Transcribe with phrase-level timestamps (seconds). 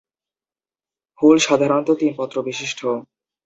[1.19, 2.79] ফুল সাধারনত তিন পত্র বিশিষ্ট।